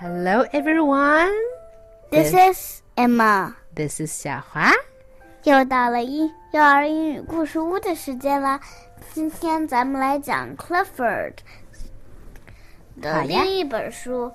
[0.00, 1.32] Hello, everyone.
[2.10, 3.54] This is Emma.
[3.74, 4.70] This is 小华。
[5.44, 8.60] 又到了英幼儿英语故事屋的时间了。
[9.12, 11.34] 今天咱们来讲 Clifford
[13.00, 14.32] 的另一本书。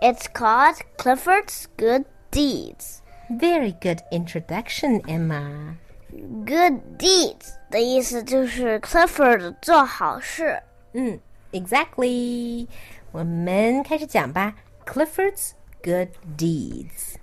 [0.00, 2.98] It's called Clifford's Good Deeds.
[3.28, 5.74] Very good introduction, Emma.
[6.10, 10.62] Good deeds 的意思就是 Clifford 做好事。
[10.92, 11.18] 嗯，
[11.52, 12.66] Exactly。
[13.12, 14.54] 我们开始讲吧。
[14.85, 17.17] Clifford's Good Deeds.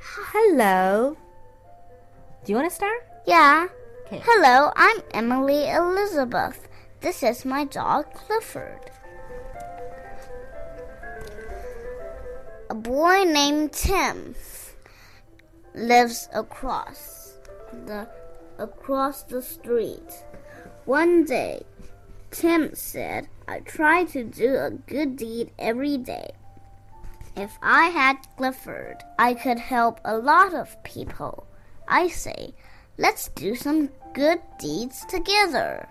[0.00, 1.16] Hello.
[2.44, 3.06] Do you want to start?
[3.26, 3.68] Yeah.
[4.06, 4.22] Okay.
[4.24, 6.66] Hello, I'm Emily Elizabeth.
[7.00, 8.90] This is my dog Clifford.
[12.70, 14.34] A boy named Tim
[15.74, 17.34] lives across
[17.72, 18.08] the
[18.58, 20.24] across the street.
[20.86, 21.62] One day,
[22.30, 26.32] Tim said, I try to do a good deed every day.
[27.38, 31.46] If I had Clifford, I could help a lot of people.
[31.86, 32.52] I say,
[32.96, 35.88] let's do some good deeds together.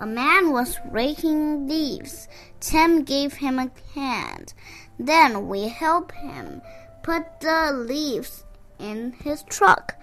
[0.00, 2.28] A man was raking leaves.
[2.60, 4.54] Tim gave him a hand.
[4.98, 6.62] Then we help him
[7.02, 8.44] put the leaves
[8.78, 9.94] in his truck.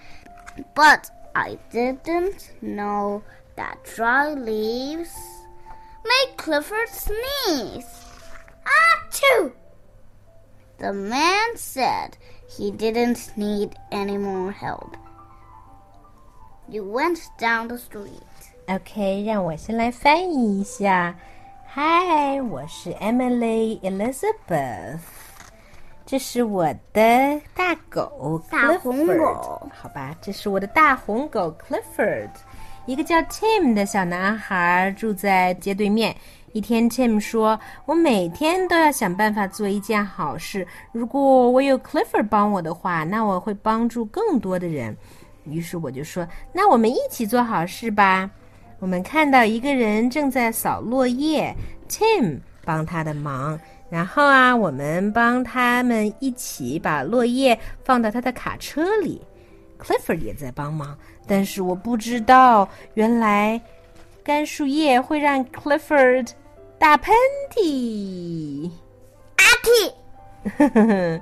[0.76, 3.23] But I didn't know
[3.56, 5.16] that dry leaves
[6.06, 8.06] make Clifford sneeze.
[8.64, 9.54] Achoo!
[10.80, 12.11] The man said
[12.48, 14.97] he didn't need any more help.
[16.69, 18.22] You went down the street.
[18.66, 21.14] OK，让我先来翻译一下。
[21.75, 24.98] Hi，我是 Emily Elizabeth。
[26.05, 32.30] 这是我的大狗大红狗 Clifford 好吧，这是我的大红狗 Clifford。
[32.86, 36.16] 一个叫 Tim 的小男孩住在街对面。
[36.53, 40.67] 一天，Tim 说：“我每天都要想办法做一件好事。
[40.91, 44.95] 如果我有 Clifford 帮我的话，那我会帮助更多的人。”
[45.45, 48.30] 于是我就说：“那我们一起做好事吧。”
[48.80, 51.55] 我们看到一个人正在扫落叶
[51.87, 53.59] ，Tim 帮他的忙。
[53.89, 59.21] 然后啊，我们帮他们一起把落叶放到他的卡车里。
[59.77, 60.97] Clifford 也在帮忙，
[61.27, 63.59] 但是我不知道，原来
[64.23, 66.30] 干树叶会让 Clifford
[66.79, 67.14] 打喷
[67.51, 68.70] 嚏。
[69.36, 71.20] 阿嚏！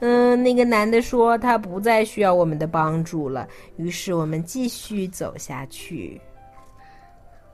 [0.00, 3.46] 嗯，那个男的说他不再需要我们的帮助了。
[3.76, 6.20] 于是我们继续走下去。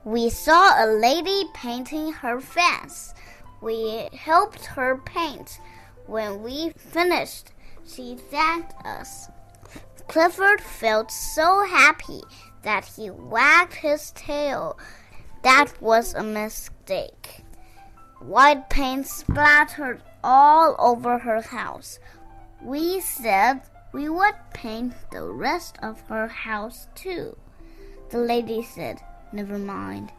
[0.03, 3.09] We saw a lady painting her fence.
[3.59, 5.59] We helped her paint.
[6.07, 7.47] When we finished,
[7.85, 9.27] she thanked us.
[10.07, 12.23] Clifford felt so happy
[12.63, 14.77] that he wagged his tail.
[15.43, 17.43] That was a mistake.
[18.19, 21.99] White paint splattered all over her house.
[22.63, 23.61] We said
[23.93, 27.37] we would paint the rest of her house too.
[28.09, 28.97] The lady said,
[29.31, 30.09] Never mind.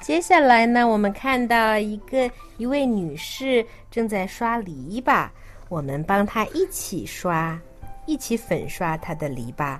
[0.00, 5.28] 接下来呢，我们看到一个一位女士正在刷篱笆，
[5.68, 7.58] 我们帮她一起刷，
[8.04, 9.78] 一起粉刷她的篱笆。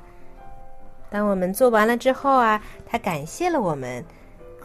[1.09, 4.03] 当我们做完了之后啊，她感谢了我们。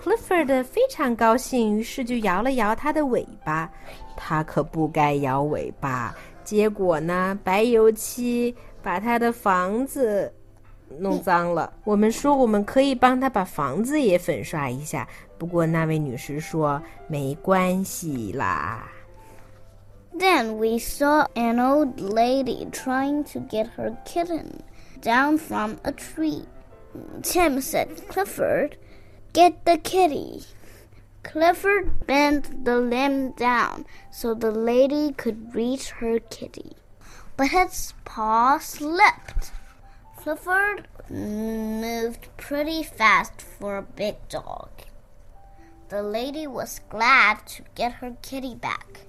[0.02, 3.70] Clifford 非常高兴，于是就摇了摇他的尾巴。
[4.16, 10.30] 他可不该摇尾巴，结果呢，白油漆把他的房子
[10.98, 11.72] 弄脏了。
[11.84, 18.86] 我们说我们可以帮他把房子也粉刷一下，不过那位女士说没关系啦。
[20.18, 24.44] Then we saw an old lady trying to get her kitten
[25.03, 26.45] down from a tree.
[27.21, 28.77] Tim said, Clifford,
[29.33, 30.43] get the kitty.
[31.23, 36.77] Clifford bent the limb down so the lady could reach her kitty.
[37.37, 39.51] But its paw slipped.
[40.17, 44.69] Clifford moved pretty fast for a big dog.
[45.89, 49.05] The lady was glad to get her kitty back.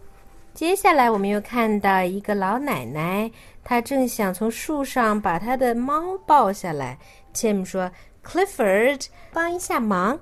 [0.53, 3.31] 接下来，我们又看到一个老奶奶，
[3.66, 6.98] 他正想从树上把他的猫抱下来。
[7.34, 7.92] Tim 说
[8.24, 10.20] ：“Clifford，帮一下忙。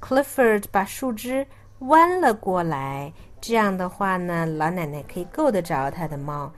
[0.00, 1.46] ”Clifford 把树枝
[1.80, 6.52] 弯了过来，这样的话呢，老奶奶可以够得着他的猫。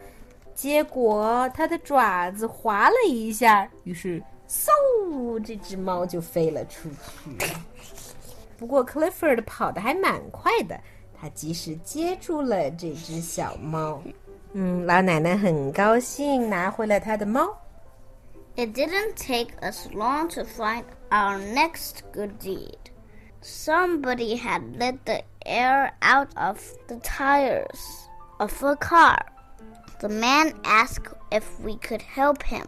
[0.55, 7.55] 结果，它的爪子划了一下，于是嗖，这只猫就飞了出去。
[8.59, 10.79] 不过，Clifford 跑得还蛮快的。
[11.21, 14.03] 他及时接住了这只小猫。
[14.58, 17.58] 嗯，老奶奶很高兴拿回了她的猫。
[18.56, 22.78] It didn't take us long to find our next good deed.
[23.42, 28.08] Somebody had let the air out of the tires.
[28.40, 29.20] of a car.
[30.00, 32.68] The man asked if we could help him.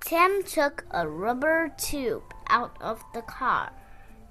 [0.00, 3.72] Tim took a rubber tube out of the car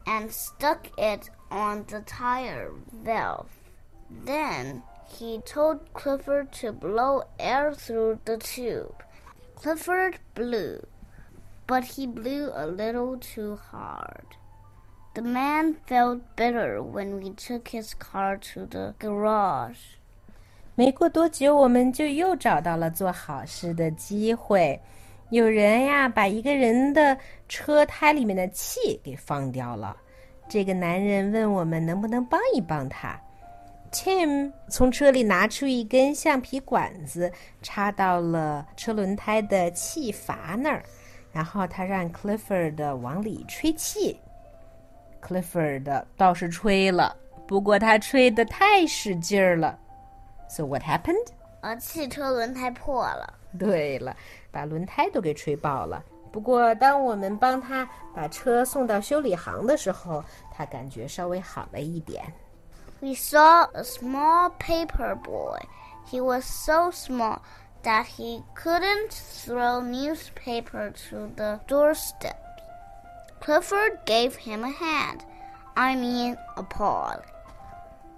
[0.05, 3.49] and stuck it on the tire valve.
[4.09, 9.03] Then he told Clifford to blow air through the tube.
[9.55, 10.81] Clifford blew,
[11.67, 14.25] but he blew a little too hard.
[15.13, 19.77] The man felt bitter when we took his car to the garage.
[20.75, 24.81] 没过多久，我们就又找到了做好事的机会。
[25.29, 27.15] 有人呀，把一个人的
[27.47, 29.95] 车胎里面的气给放掉了。
[30.49, 33.19] 这个男人问我们能不能帮一帮他。
[33.90, 37.32] Tim 从车里拿出一根橡皮管子，
[37.62, 40.82] 插到了车轮胎的气阀那儿，
[41.32, 44.20] 然后他让 Clifford 往里吹气。
[45.22, 49.78] Clifford 倒是吹了，不过他吹的太使劲儿了。
[50.48, 51.28] So what happened？
[51.60, 53.34] 啊，汽车轮胎破了。
[53.58, 54.14] 对了，
[54.50, 56.04] 把轮胎都给吹爆了。
[56.30, 62.22] 不过，当我们帮他把车送到修理行的时候，他感觉稍微好了一点。
[63.01, 65.59] We saw a small paper boy.
[66.09, 67.41] He was so small
[67.83, 72.39] that he couldn't throw newspaper to the doorstep.
[73.41, 75.25] Clifford gave him a hand.
[75.75, 77.17] I mean, a paw.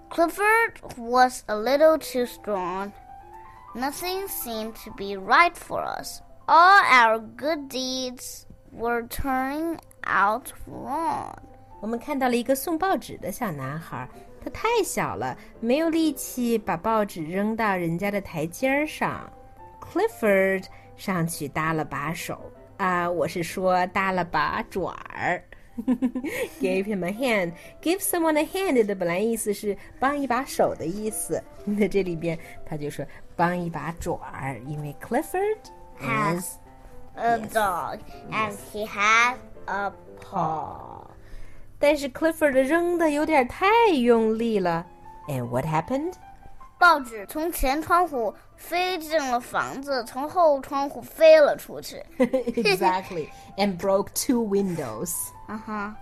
[0.09, 2.93] Clifford was a little too strong.
[3.73, 6.21] Nothing seemed to be right for us.
[6.47, 11.35] All our good deeds were turning out wrong.
[11.81, 14.07] 我们看到了一个送报纸的小男孩，
[14.42, 19.30] 他太小了，没有力气把报纸扔到人家的台阶上。
[19.80, 20.64] Clifford
[20.96, 22.40] 上去搭了把手
[22.76, 25.42] 啊，我是说搭了把爪儿。
[26.60, 27.52] Give him a hand.
[27.80, 33.04] Give someone a hand 的本来意思是帮一把手的意思，那这里边他就说
[33.34, 35.58] 帮一把爪儿，因为 Clifford
[36.00, 36.52] has
[37.14, 37.98] a dog
[38.30, 39.90] and he has a
[40.20, 40.99] paw.
[41.79, 44.85] 但是 Clifford 扔的有点太用力了。
[45.27, 46.13] And what happened?
[46.77, 52.03] 报纸从前窗户飞进了房子，从后窗户飞了出去。
[52.17, 55.13] exactly, and broke two windows.
[55.47, 55.95] 啊哈，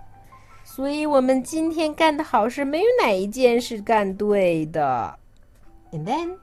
[0.64, 5.18] 所以我们今天干的好事没有哪一件是干对的。
[5.92, 6.38] And then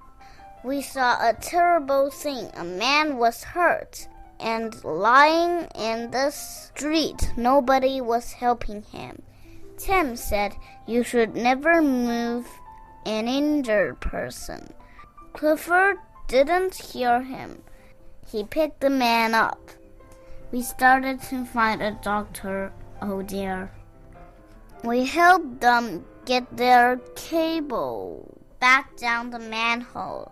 [0.63, 2.49] we saw a terrible thing.
[2.55, 4.07] A man was hurt
[4.39, 7.19] and lying in the street.
[7.37, 9.17] Nobody was helping him.
[9.78, 10.56] Tim said
[10.88, 12.48] you should never move
[13.06, 14.74] an injured person.
[15.34, 17.62] Clifford didn't hear him.
[18.28, 19.72] He picked the man up.
[20.52, 22.72] We started to find a doctor.
[23.02, 23.72] Oh dear.
[24.84, 30.32] We helped them get their cable back down the manhole.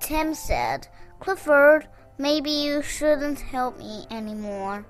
[0.00, 0.88] Tim said,
[1.20, 1.86] Clifford,
[2.18, 4.86] maybe you shouldn't help me anymore.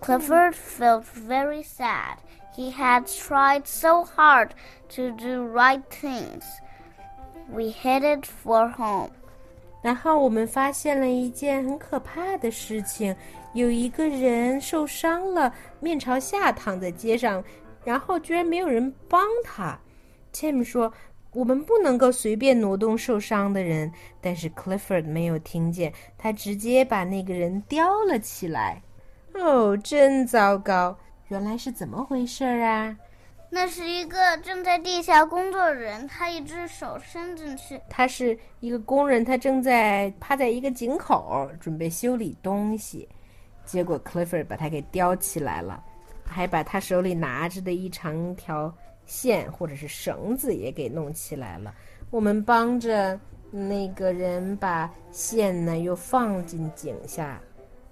[0.00, 2.18] Clifford felt very sad.
[2.57, 4.49] He had tried so hard
[4.95, 6.43] to do right things.
[7.51, 9.09] We headed for home.
[9.81, 13.15] 然后我们发现了一件很可怕的事情，
[13.53, 17.43] 有一个人受伤了，面朝下躺在街上，
[17.83, 19.77] 然后居然没有人帮他。
[20.31, 28.81] Tim 说：“我们不能够随便挪动受伤的人。”但是 Clifford 没有听见，他直接把那个人叼了起来。
[29.33, 30.97] 哦，真糟糕！
[31.28, 32.96] 原来是怎么回事啊？
[33.50, 37.80] 那是一个正在地下工作的人，他一只手伸进去。
[37.88, 43.08] 他是一个工人，他正在趴在一个井口，准备修理东西。
[43.64, 45.82] 结果 Clifford 把他给叼起来了，
[46.24, 48.74] 还把他手里拿着的一长条
[49.06, 51.74] 线或者是绳子也给弄起来了。
[52.10, 53.18] 我们帮着
[53.50, 57.38] 那个人把线呢又放进井下。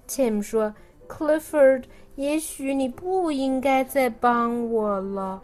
[0.07, 0.73] Tim 说。
[1.08, 1.84] Clifford，
[2.16, 5.42] 也许你不应该再帮我了。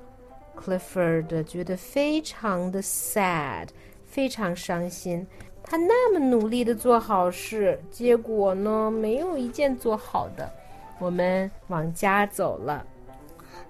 [0.57, 3.69] Clifford 觉得非常的 sad，
[4.05, 5.27] 非常伤心。
[5.63, 10.51] 他那么努力的做好事，结果呢，没有一件做好的。
[10.99, 12.85] 我们往家走了。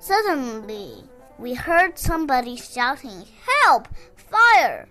[0.00, 1.02] Suddenly,
[1.36, 3.86] we heard somebody shouting, "Help!
[4.30, 4.86] Fire!"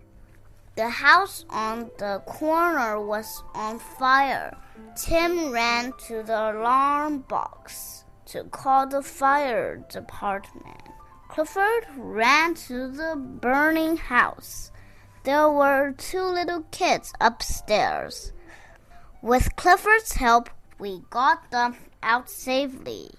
[0.75, 4.51] The house on the corner was on fire.
[4.95, 10.81] Tim ran to the alarm box to call the fire department.
[11.29, 14.71] Clifford ran to the burning house.
[15.23, 18.31] There were two little kids upstairs.
[19.21, 20.49] With Clifford's help,
[20.79, 23.11] we got them out safely.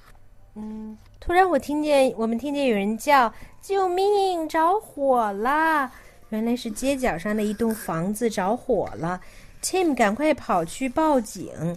[0.54, 4.48] 嗯，突然我听见我们听见有人叫：“救命！
[4.48, 5.90] 着火啦！”
[6.30, 9.20] 原来是街角上的一栋房子着火了。
[9.62, 11.76] Tim 赶快跑去报警。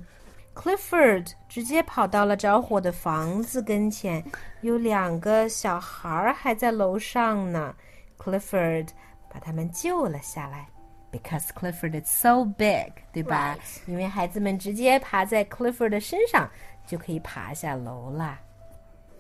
[0.54, 4.24] Clifford 直接跑到了着火的房子跟前，
[4.62, 7.74] 有两个小孩还在楼上呢。
[8.18, 8.90] Clifford
[9.34, 10.68] 把他们救了下来，
[11.12, 13.58] because Clifford is so big，对吧？
[13.88, 16.50] 因为孩子们直接爬在 Clifford 的身上
[16.86, 18.38] 就可以爬下楼了。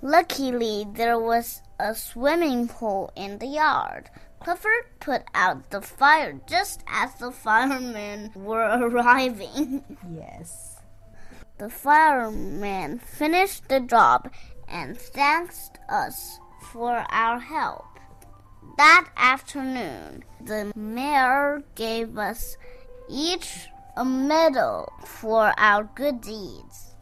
[0.01, 4.05] Luckily, there was a swimming pool in the yard.
[4.46, 9.82] Clifford put out the fire just as the firemen were arriving.
[10.08, 10.76] Yes.
[11.58, 14.30] The firemen finished the job
[14.68, 16.38] and thanked us
[16.70, 17.86] for our help.
[18.76, 22.56] That afternoon, the mayor gave us
[23.10, 26.94] each a medal for our good deeds.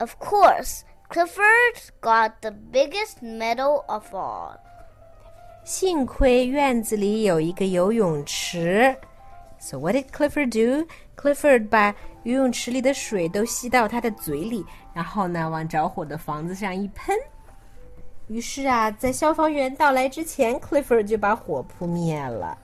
[0.00, 4.65] Of course, Clifford got the biggest medal of all.
[5.66, 8.94] 幸亏院子里有一个游泳池。
[9.58, 10.86] So what did Clifford do?
[11.20, 11.92] Clifford 把
[12.22, 17.16] 游泳池里的水都吸到他的嘴里，然后呢，往着火的房子上一喷。
[18.28, 22.56] 于是啊，在消防员到来之前，Clifford 就把火扑灭了。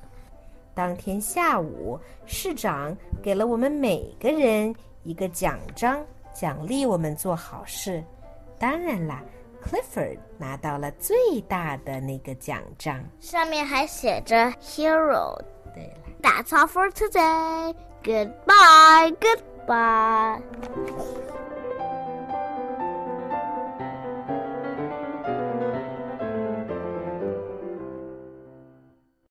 [0.73, 6.01] 当天下午，市长给了我们每个人一个奖章，
[6.33, 8.01] 奖励我们做好事。
[8.61, 9.25] 当然啦
[9.64, 15.38] ，Clifford 拿到了最大的那个奖章，上面还写着 “Hero”。
[15.74, 17.76] 对了，That's all for today.
[18.04, 19.16] Goodbye.
[19.20, 20.42] Goodbye.